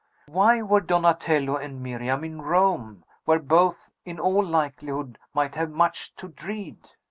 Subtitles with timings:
[0.27, 6.15] Why were Donatello and Miriam in Rome, where both, in all likelihood, might have much
[6.15, 6.77] to dread?